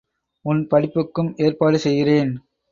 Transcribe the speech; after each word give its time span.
உன் 0.45 0.61
படிப்புக்கும் 0.67 1.31
ஏற்பாடு 1.37 1.79
செய்கிறேன். 1.79 2.31